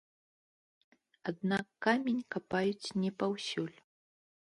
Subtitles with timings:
[1.33, 3.73] Аднак камень капаюць не паўсюль.